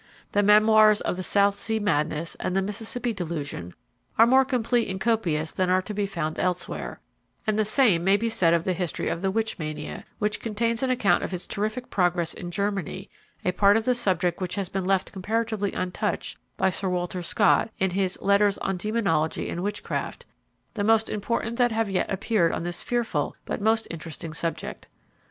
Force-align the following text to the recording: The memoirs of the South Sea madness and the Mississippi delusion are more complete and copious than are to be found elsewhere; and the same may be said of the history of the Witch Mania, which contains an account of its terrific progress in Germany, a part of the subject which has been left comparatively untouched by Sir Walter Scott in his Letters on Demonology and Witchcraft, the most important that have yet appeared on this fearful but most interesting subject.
The 0.31 0.41
memoirs 0.41 0.99
of 1.01 1.15
the 1.15 1.21
South 1.21 1.53
Sea 1.59 1.77
madness 1.77 2.33
and 2.39 2.55
the 2.55 2.61
Mississippi 2.63 3.13
delusion 3.13 3.75
are 4.17 4.25
more 4.25 4.43
complete 4.43 4.87
and 4.89 4.99
copious 4.99 5.51
than 5.51 5.69
are 5.69 5.83
to 5.83 5.93
be 5.93 6.07
found 6.07 6.39
elsewhere; 6.39 6.99
and 7.45 7.53
the 7.59 7.63
same 7.65 8.03
may 8.03 8.17
be 8.17 8.27
said 8.27 8.55
of 8.55 8.63
the 8.63 8.73
history 8.73 9.09
of 9.09 9.21
the 9.21 9.29
Witch 9.29 9.59
Mania, 9.59 10.03
which 10.17 10.39
contains 10.39 10.81
an 10.81 10.89
account 10.89 11.21
of 11.21 11.31
its 11.35 11.45
terrific 11.45 11.91
progress 11.91 12.33
in 12.33 12.49
Germany, 12.49 13.11
a 13.45 13.51
part 13.51 13.77
of 13.77 13.85
the 13.85 13.93
subject 13.93 14.41
which 14.41 14.55
has 14.55 14.69
been 14.69 14.85
left 14.85 15.11
comparatively 15.11 15.71
untouched 15.73 16.39
by 16.57 16.71
Sir 16.71 16.89
Walter 16.89 17.21
Scott 17.21 17.69
in 17.77 17.91
his 17.91 18.19
Letters 18.21 18.57
on 18.57 18.77
Demonology 18.77 19.49
and 19.51 19.61
Witchcraft, 19.61 20.25
the 20.73 20.83
most 20.83 21.11
important 21.11 21.57
that 21.57 21.71
have 21.71 21.91
yet 21.91 22.09
appeared 22.11 22.53
on 22.53 22.63
this 22.63 22.81
fearful 22.81 23.35
but 23.45 23.61
most 23.61 23.85
interesting 23.91 24.33
subject. 24.33 24.87